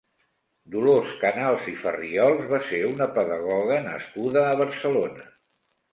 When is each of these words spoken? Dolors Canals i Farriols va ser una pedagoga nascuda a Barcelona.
Dolors 0.75 1.11
Canals 1.23 1.67
i 1.73 1.75
Farriols 1.83 2.49
va 2.53 2.61
ser 2.71 2.79
una 2.95 3.09
pedagoga 3.19 3.81
nascuda 3.87 4.47
a 4.47 4.57
Barcelona. 4.63 5.29